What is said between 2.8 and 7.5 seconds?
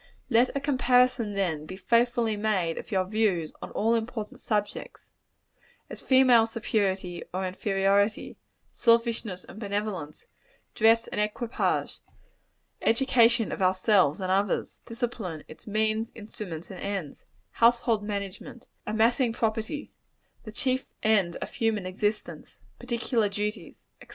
your views on all important subjects: as female superiority or